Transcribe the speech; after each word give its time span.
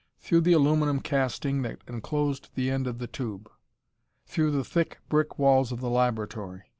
Through 0.17 0.41
the 0.41 0.53
aluminum 0.53 0.99
casting 0.99 1.61
that 1.61 1.83
enclosed 1.87 2.49
the 2.55 2.71
end 2.71 2.87
of 2.87 2.97
the 2.97 3.05
tube. 3.05 3.51
Through 4.25 4.49
the 4.49 4.63
thick 4.65 4.97
brick 5.09 5.37
walls 5.37 5.71
of 5.71 5.79
the 5.79 5.91
laboratory. 5.91 6.63